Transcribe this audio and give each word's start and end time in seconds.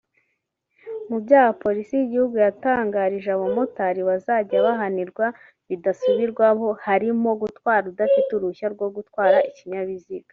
Mu 1.09 1.17
byaha 1.23 1.51
Polisi 1.63 1.91
y’igihugu 1.95 2.35
yatangarije 2.45 3.29
abamotari 3.31 4.01
bazajya 4.09 4.57
bahanirwa 4.65 5.25
bidasubirwaho 5.69 6.67
harimo 6.85 7.29
Gutwara 7.41 7.83
udafite 7.91 8.29
uruhushya 8.33 8.67
rwo 8.75 8.87
gutwara 8.95 9.37
ikinyabiziga 9.49 10.29